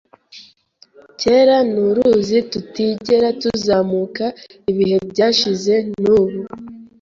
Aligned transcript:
Kera 1.21 1.57
ni 1.71 1.79
uruzi 1.87 2.37
tutigera 2.51 3.27
tuzamuka 3.41 4.25
Ibihe 4.71 4.97
byashize 5.11 5.73
nubu. 6.01 6.41